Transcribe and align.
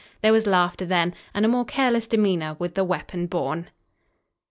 There 0.23 0.33
was 0.33 0.47
laughter 0.47 0.83
then, 0.83 1.13
and 1.35 1.45
a 1.45 1.47
more 1.47 1.63
careless 1.63 2.07
demeanor 2.07 2.55
with 2.57 2.73
the 2.73 2.83
weapon 2.83 3.27
borne. 3.27 3.69